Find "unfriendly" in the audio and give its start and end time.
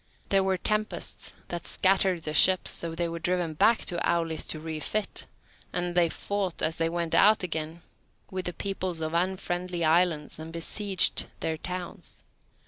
9.13-9.85